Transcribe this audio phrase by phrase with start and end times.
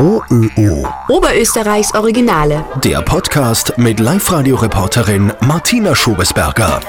[0.00, 0.86] OÖO.
[1.08, 2.64] Oberösterreichs Originale.
[2.84, 6.80] Der Podcast mit Live-Radio-Reporterin Martina Schobesberger.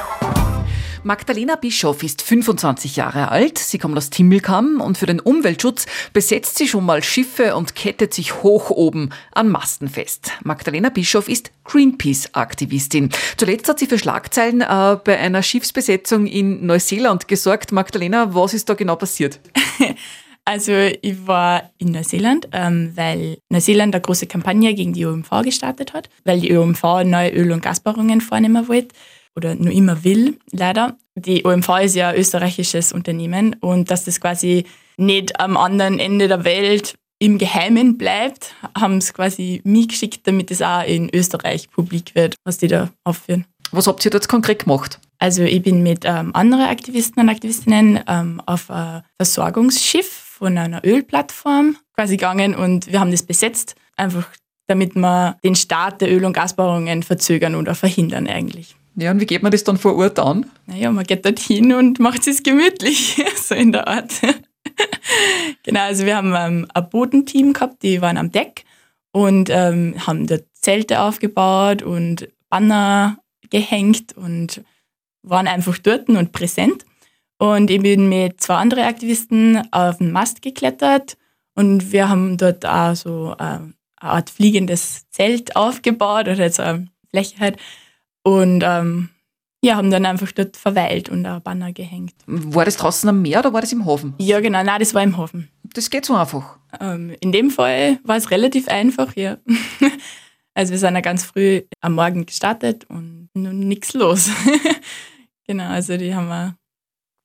[1.01, 3.57] Magdalena Bischoff ist 25 Jahre alt.
[3.57, 8.13] Sie kommt aus Timmelkamm und für den Umweltschutz besetzt sie schon mal Schiffe und kettet
[8.13, 10.33] sich hoch oben an Masten fest.
[10.43, 13.09] Magdalena Bischoff ist Greenpeace-Aktivistin.
[13.37, 17.71] Zuletzt hat sie für Schlagzeilen äh, bei einer Schiffsbesetzung in Neuseeland gesorgt.
[17.71, 19.39] Magdalena, was ist da genau passiert?
[20.49, 25.93] Also ich war in Neuseeland, ähm, weil Neuseeland eine große Kampagne gegen die OMV gestartet
[25.93, 28.95] hat, weil die OMV neue Öl- und Gasbohrungen vornehmen wollte
[29.35, 30.97] oder nur immer will, leider.
[31.13, 34.65] Die OMV ist ja ein österreichisches Unternehmen und dass das quasi
[34.97, 40.49] nicht am anderen Ende der Welt im Geheimen bleibt, haben sie quasi mich geschickt, damit
[40.49, 43.45] es auch in Österreich publik wird, was die da aufführen.
[43.69, 44.99] Was habt ihr jetzt konkret gemacht?
[45.19, 50.83] Also ich bin mit ähm, anderen Aktivisten und Aktivistinnen ähm, auf ein Versorgungsschiff von einer
[50.85, 54.27] Ölplattform quasi gegangen und wir haben das besetzt, einfach
[54.67, 58.75] damit wir den Start der Öl- und Gasbohrungen verzögern oder verhindern eigentlich.
[58.95, 60.45] Ja, und wie geht man das dann vor Ort an?
[60.65, 64.13] Naja, man geht dorthin und macht es gemütlich, so in der Art.
[65.63, 68.63] genau, also wir haben ähm, ein Bodenteam gehabt, die waren am Deck
[69.11, 73.17] und ähm, haben dort Zelte aufgebaut und Banner
[73.49, 74.63] gehängt und
[75.23, 76.85] waren einfach dort und präsent.
[77.39, 81.17] Und ich bin mit zwei anderen Aktivisten auf den Mast geklettert
[81.55, 86.87] und wir haben dort auch so äh, eine Art fliegendes Zelt aufgebaut oder jetzt eine
[87.09, 87.57] Fläche halt.
[88.23, 89.09] Und ähm,
[89.63, 92.13] ja, haben dann einfach dort verweilt und ein Banner gehängt.
[92.27, 94.15] War das draußen am Meer oder war das im Hafen?
[94.17, 95.49] Ja, genau, nein, das war im Hafen.
[95.63, 96.57] Das geht so einfach.
[96.79, 99.37] Ähm, in dem Fall war es relativ einfach, ja.
[100.53, 104.29] also wir sind ja ganz früh am Morgen gestartet und nun nichts los.
[105.47, 106.58] genau, also die haben wir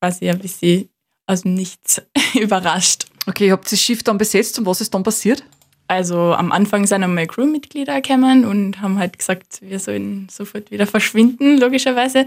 [0.05, 0.91] quasi ein bisschen
[1.27, 2.03] aus dem Nichts
[2.35, 3.07] überrascht.
[3.27, 5.43] Okay, ihr habt das Schiff dann besetzt und was ist dann passiert?
[5.89, 10.87] Also am Anfang sind einmal Crewmitglieder gekommen und haben halt gesagt, wir sollen sofort wieder
[10.87, 12.27] verschwinden, logischerweise.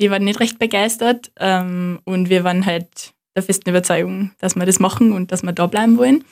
[0.00, 4.64] Die waren nicht recht begeistert ähm, und wir waren halt der festen Überzeugung, dass wir
[4.64, 6.24] das machen und dass wir da bleiben wollen.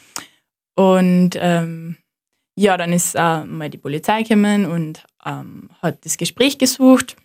[0.75, 1.97] Und ähm,
[2.57, 7.17] ja, dann ist äh, mal die Polizei gekommen und ähm, hat das Gespräch gesucht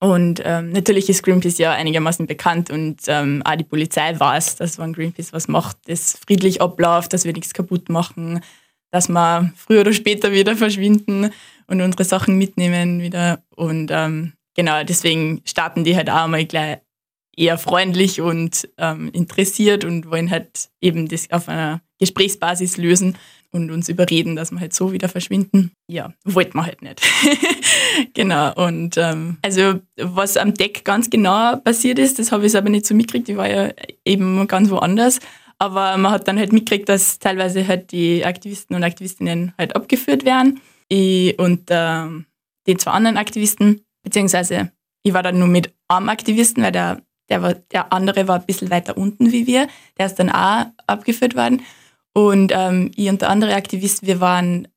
[0.00, 4.78] und ähm, natürlich ist Greenpeace ja einigermaßen bekannt und ähm, auch die Polizei weiß, dass
[4.78, 8.40] wenn Greenpeace was macht, das friedlich abläuft, dass wir nichts kaputt machen,
[8.90, 11.30] dass wir früher oder später wieder verschwinden
[11.66, 13.42] und unsere Sachen mitnehmen wieder.
[13.54, 16.78] Und ähm, genau, deswegen starten die halt auch mal gleich
[17.36, 23.16] eher freundlich und ähm, interessiert und wollen halt eben das auf einer Gesprächsbasis lösen
[23.52, 25.72] und uns überreden, dass wir halt so wieder verschwinden.
[25.88, 27.00] Ja, wollten wir halt nicht.
[28.14, 28.54] genau.
[28.54, 32.86] Und ähm, also was am Deck ganz genau passiert ist, das habe ich aber nicht
[32.86, 33.28] so mitgekriegt.
[33.28, 33.72] Ich war ja
[34.04, 35.20] eben ganz woanders.
[35.58, 40.24] Aber man hat dann halt mitgekriegt, dass teilweise halt die Aktivisten und Aktivistinnen halt abgeführt
[40.24, 40.60] werden.
[40.88, 42.26] Ich und ähm,
[42.66, 44.72] die zwei anderen Aktivisten, beziehungsweise
[45.02, 48.46] ich war dann nur mit einem Aktivisten, weil der, der, war, der andere war ein
[48.46, 49.68] bisschen weiter unten wie wir.
[49.98, 51.62] Der ist dann auch abgeführt worden.
[52.12, 54.68] Und ähm, ich und der andere Aktivist, wir waren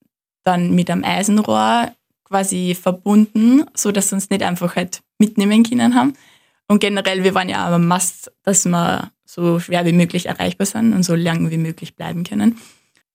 [0.44, 1.92] dann mit einem Eisenrohr
[2.26, 6.14] quasi verbunden, so dass wir uns nicht einfach halt mitnehmen können haben.
[6.68, 10.94] Und generell, wir waren ja am Mast, dass wir so schwer wie möglich erreichbar sind
[10.94, 12.58] und so lang wie möglich bleiben können.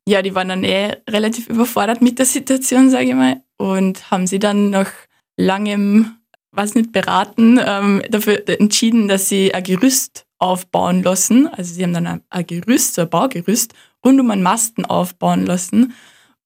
[0.06, 4.27] Ja, die waren dann eh relativ überfordert mit der Situation, sage ich mal, und haben
[4.27, 4.91] sie dann nach
[5.37, 6.17] langem,
[6.50, 11.49] was nicht beraten, ähm, dafür entschieden, dass sie ein Gerüst aufbauen lassen.
[11.49, 15.94] Also sie haben dann ein, Gerüst, so ein Baugerüst rund um einen Masten aufbauen lassen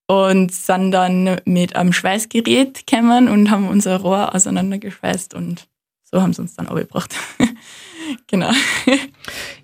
[0.07, 5.69] und sind dann mit einem Schweißgerät gekommen und haben unser Rohr auseinandergeschweißt und
[6.05, 7.15] so haben sie uns dann abgebracht.
[8.27, 8.51] genau.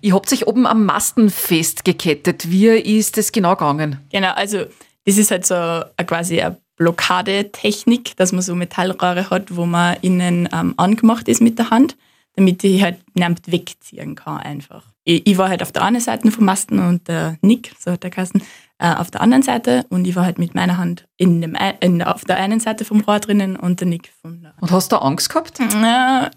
[0.01, 2.49] Ihr habt sich oben am Masten festgekettet.
[2.49, 3.99] Wie ist das genau gegangen?
[4.11, 4.65] Genau, also
[5.05, 9.97] das ist halt so eine, quasi eine Blockadetechnik, dass man so Metallrohre hat, wo man
[10.01, 11.97] innen ähm, angemacht ist mit der Hand,
[12.39, 16.29] damit die halt nicht wegziehen kann einfach ich, ich, war halt auf der einen Seite
[16.29, 18.43] vom Masten und der Nick, so hat der Kasten,
[18.77, 22.03] äh, auf der anderen Seite und ich war halt mit meiner Hand in dem, in,
[22.03, 24.97] auf der einen Seite vom Rohr drinnen und der Nick von der Und hast du
[24.97, 25.57] Angst gehabt?
[25.59, 26.29] Ja,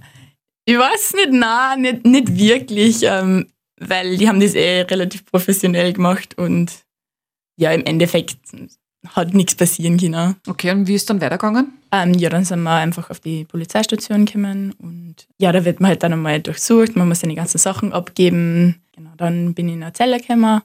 [0.65, 3.47] ich weiß nicht, nein, nicht, nicht wirklich, ähm,
[3.79, 6.73] weil die haben das eh relativ professionell gemacht und
[7.57, 8.39] ja, im Endeffekt
[9.09, 10.37] hat nichts passieren können.
[10.49, 11.73] Okay, und wie ist dann weitergegangen?
[11.93, 15.91] Ähm, ja, dann sind wir einfach auf die Polizeistation gekommen und ja, da wird man
[15.91, 18.83] halt dann einmal durchsucht, man muss seine ganzen Sachen abgeben.
[18.93, 20.63] Genau, dann bin ich in eine Zelle gekommen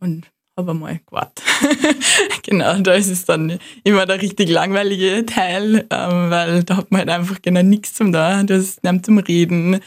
[0.00, 0.26] und
[0.56, 1.44] habe einmal gewartet.
[2.42, 7.00] genau, da ist es dann immer der richtig langweilige Teil, ähm, weil da hat man
[7.00, 9.80] halt einfach genau nichts zum da, du hast nichts zum Reden.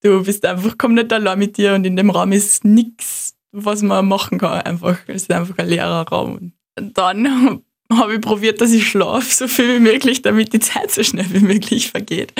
[0.00, 4.08] Du bist einfach komplett allein mit dir und in dem Raum ist nichts was man
[4.08, 4.62] machen kann.
[4.62, 4.98] Einfach.
[5.06, 6.52] Es ist einfach ein leerer Raum.
[6.78, 7.62] Und dann
[7.98, 11.26] habe ich probiert, dass ich schlafe, so viel wie möglich, damit die Zeit so schnell
[11.32, 12.32] wie möglich vergeht.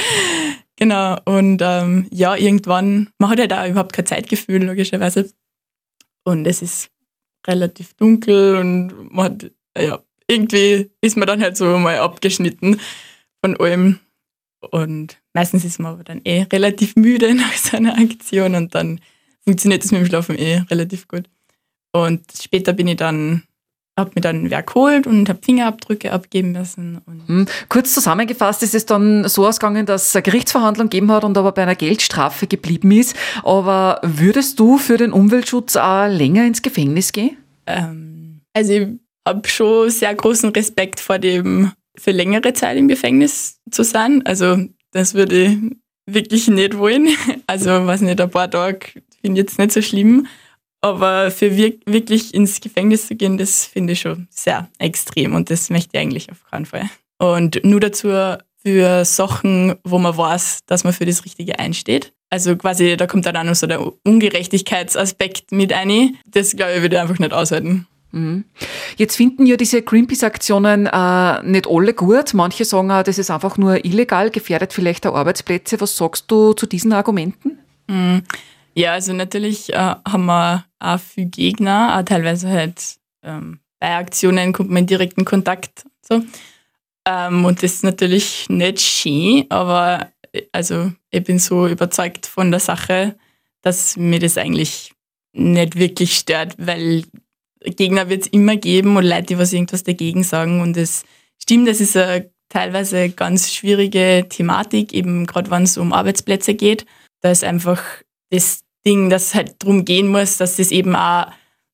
[0.76, 1.16] Genau.
[1.24, 5.30] Und ähm, ja, irgendwann, man hat halt auch überhaupt kein Zeitgefühl, logischerweise.
[6.24, 6.90] Und es ist
[7.46, 12.80] relativ dunkel und man hat, ja, irgendwie ist man dann halt so mal abgeschnitten
[13.44, 13.98] von allem.
[14.70, 19.00] Und meistens ist man aber dann eh relativ müde nach so einer Aktion und dann
[19.44, 21.28] funktioniert es mit dem Schlafen eh relativ gut.
[21.92, 23.42] Und später bin ich dann
[23.98, 27.00] habe mir dann wer geholt und habe Fingerabdrücke abgeben müssen.
[27.26, 27.46] Hm.
[27.68, 31.52] Kurz zusammengefasst ist es dann so ausgegangen, dass es eine Gerichtsverhandlung gegeben hat und aber
[31.52, 33.14] bei einer Geldstrafe geblieben ist.
[33.42, 37.36] Aber würdest du für den Umweltschutz auch länger ins Gefängnis gehen?
[37.66, 38.88] Ähm, also ich
[39.26, 44.24] habe schon sehr großen Respekt vor dem, für längere Zeit im Gefängnis zu sein.
[44.24, 44.56] Also
[44.92, 45.58] das würde ich
[46.06, 47.08] wirklich nicht wollen.
[47.46, 48.86] Also was nicht, ein paar Tage
[49.20, 50.26] finde ich jetzt nicht so schlimm.
[50.82, 55.70] Aber für wirklich ins Gefängnis zu gehen, das finde ich schon sehr extrem und das
[55.70, 56.90] möchte ich eigentlich auf keinen Fall.
[57.18, 58.08] Und nur dazu
[58.64, 62.12] für Sachen, wo man weiß, dass man für das Richtige einsteht.
[62.30, 66.16] Also quasi, da kommt dann auch noch so der Ungerechtigkeitsaspekt mit ein.
[66.26, 67.86] Das, glaube ich, würde ich einfach nicht aushalten.
[68.12, 68.44] Mhm.
[68.96, 72.34] Jetzt finden ja diese Greenpeace-Aktionen äh, nicht alle gut.
[72.34, 75.80] Manche sagen auch, das ist einfach nur illegal, gefährdet vielleicht auch Arbeitsplätze.
[75.80, 77.58] Was sagst du zu diesen Argumenten?
[77.88, 78.22] Mhm.
[78.74, 84.52] Ja, also natürlich äh, haben wir auch viele Gegner, auch teilweise halt ähm, bei Aktionen
[84.52, 85.84] kommt man in direkten Kontakt.
[86.02, 86.22] So.
[87.06, 92.50] Ähm, und das ist natürlich nicht schön, aber äh, also ich bin so überzeugt von
[92.50, 93.16] der Sache,
[93.62, 94.92] dass mir das eigentlich
[95.32, 97.04] nicht wirklich stört, weil
[97.64, 100.60] Gegner wird es immer geben und Leute, die was irgendwas dagegen sagen.
[100.60, 101.04] Und es
[101.40, 106.86] stimmt, das ist eine teilweise ganz schwierige Thematik, eben gerade wenn es um Arbeitsplätze geht.
[107.20, 107.82] Da ist einfach
[108.30, 111.26] das Ding, dass es halt darum gehen muss, dass das eben auch,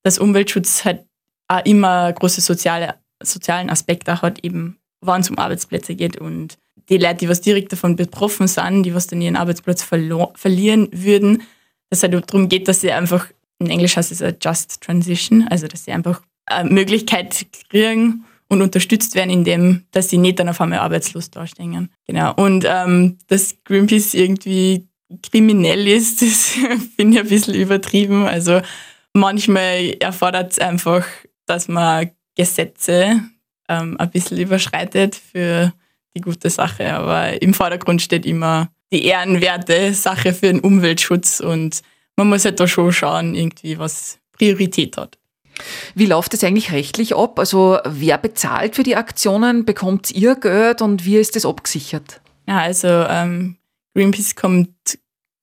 [0.02, 1.04] dass Umweltschutz halt
[1.48, 6.58] auch immer große soziale, sozialen Aspekte hat, eben wenn es um Arbeitsplätze geht und
[6.88, 11.42] die Leute, die was direkt davon betroffen sind, die was dann ihren Arbeitsplatz verlieren würden,
[11.90, 13.28] dass es halt darum geht, dass sie einfach,
[13.58, 18.62] in Englisch heißt es a Just Transition, also dass sie einfach eine Möglichkeit kriegen und
[18.62, 21.90] unterstützt werden, indem dass sie nicht dann auf einmal arbeitslos dastehen.
[22.06, 22.32] Genau.
[22.34, 24.88] Und ähm, dass Greenpeace irgendwie
[25.22, 26.56] kriminell ist, das
[26.96, 28.26] finde ich ein bisschen übertrieben.
[28.26, 28.60] Also
[29.12, 31.06] manchmal erfordert es einfach,
[31.46, 33.20] dass man Gesetze
[33.68, 35.72] ähm, ein bisschen überschreitet für
[36.16, 36.92] die gute Sache.
[36.92, 41.82] Aber im Vordergrund steht immer die ehrenwerte Sache für den Umweltschutz und
[42.16, 45.18] man muss halt da schon schauen, irgendwie, was Priorität hat.
[45.94, 47.38] Wie läuft es eigentlich rechtlich ab?
[47.38, 49.64] Also wer bezahlt für die Aktionen?
[49.64, 52.20] Bekommt ihr Geld und wie ist das abgesichert?
[52.46, 53.57] Ja, also ähm,
[53.98, 54.70] Greenpeace kommt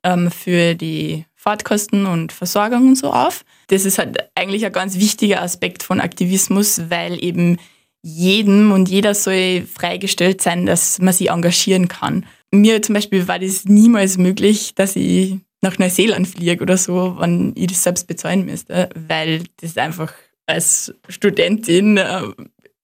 [0.03, 3.43] ähm, für die Fahrtkosten und Versorgung und so auf.
[3.67, 7.57] Das ist halt eigentlich ein ganz wichtiger Aspekt von Aktivismus, weil eben
[8.01, 12.25] jedem und jeder soll freigestellt sein, dass man sich engagieren kann.
[12.51, 17.51] Mir zum Beispiel war das niemals möglich, dass ich nach Neuseeland fliege oder so, wenn
[17.57, 20.13] ich das selbst bezahlen müsste, weil das einfach
[20.45, 22.21] als Studentin, äh,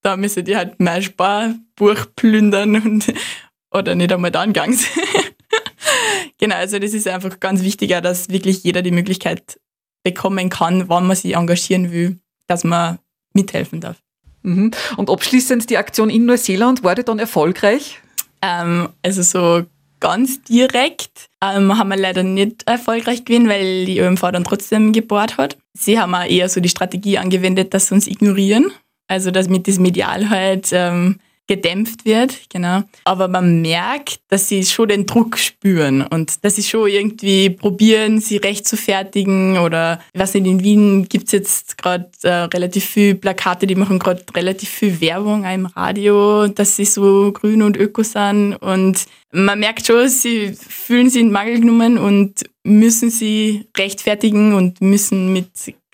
[0.02, 3.14] da müsste ich halt mein Sparbuch plündern und,
[3.72, 4.78] oder nicht einmal dann gegangen
[6.40, 9.60] genau, also das ist einfach ganz wichtig, dass wirklich jeder die Möglichkeit
[10.04, 13.00] bekommen kann, wann man sich engagieren will, dass man
[13.34, 13.98] mithelfen darf.
[14.44, 14.72] Mhm.
[14.98, 18.00] Und abschließend die Aktion in Neuseeland, war die dann erfolgreich?
[18.42, 19.66] Ähm, also so
[20.00, 25.38] ganz direkt ähm, haben wir leider nicht erfolgreich gewesen, weil die ÖMV dann trotzdem gebohrt
[25.38, 25.58] hat.
[25.74, 28.72] Sie haben auch eher so die Strategie angewendet, dass sie uns ignorieren.
[29.08, 31.20] Also dass mit das Medial halt ähm,
[31.52, 32.84] gedämpft wird, genau.
[33.04, 38.22] Aber man merkt, dass sie schon den Druck spüren und dass sie schon irgendwie probieren,
[38.22, 42.86] sie recht zu fertigen oder weiß nicht, in Wien gibt es jetzt gerade äh, relativ
[42.86, 47.76] viel Plakate, die machen gerade relativ viel Werbung im Radio, dass sie so grün und
[47.76, 53.68] öko sind und man merkt schon, sie fühlen sich in Mangel genommen und müssen sie
[53.78, 55.50] rechtfertigen und müssen mit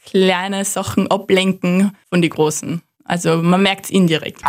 [0.06, 2.84] kleinen Sachen ablenken von den großen.
[3.08, 4.42] Also man merkt es indirekt.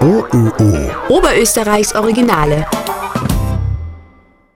[0.00, 0.26] OÖO.
[1.08, 2.66] Oberösterreichs Originale.